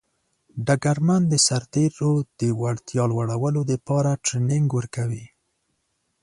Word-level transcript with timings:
ډګرمن 0.65 1.21
د 1.27 1.33
سرتیرو 1.47 2.13
د 2.39 2.41
وړتیا 2.61 3.03
لوړولو 3.11 3.61
لپاره 3.71 4.11
ټرینینګ 4.25 4.67
ورکوي. 4.77 5.25